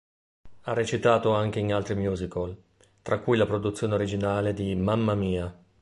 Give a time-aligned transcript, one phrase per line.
[0.63, 2.57] Ha recitato anche in altri musical,
[3.03, 5.55] tra cui la produzione originale di "Mamma Mia!